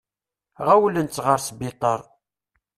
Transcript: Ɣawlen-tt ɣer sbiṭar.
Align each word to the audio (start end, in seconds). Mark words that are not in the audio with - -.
Ɣawlen-tt 0.65 1.23
ɣer 1.25 1.39
sbiṭar. 1.47 1.99